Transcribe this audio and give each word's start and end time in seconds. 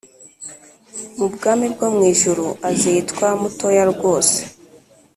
mu 1.17 1.25
bwami 1.33 1.65
bwo 1.73 1.87
mu 1.95 2.01
ijuru 2.11 2.45
azitwa 2.69 3.27
mutoya 3.41 3.83
rwose 3.93 4.39